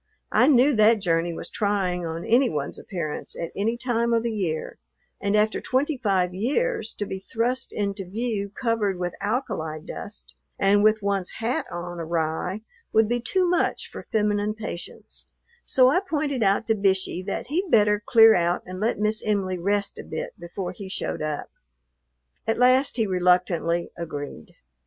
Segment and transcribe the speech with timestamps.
[0.31, 4.31] I knew that journey was trying on any one's appearance at any time of the
[4.31, 4.79] year,
[5.21, 10.83] and after twenty five years to be thrust into view covered with alkali dust and
[10.83, 12.61] with one's hat on awry
[12.91, 15.27] would be too much for feminine patience;
[15.63, 19.59] so I pointed out to Bishey that he'd better clear out and let Miss Em'ly
[19.59, 21.51] rest a bit before he showed up.
[22.47, 24.55] At last he reluctantly agreed.